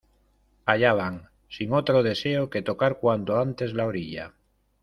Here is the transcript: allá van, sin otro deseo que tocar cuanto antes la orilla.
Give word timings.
allá 0.65 0.93
van, 0.95 1.29
sin 1.47 1.73
otro 1.73 2.01
deseo 2.01 2.49
que 2.49 2.63
tocar 2.63 2.97
cuanto 2.97 3.37
antes 3.39 3.75
la 3.75 3.85
orilla. 3.85 4.33